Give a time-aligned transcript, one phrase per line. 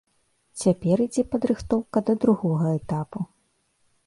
[0.61, 3.19] Цяпер ідзе падрыхтоўка да другога этапу.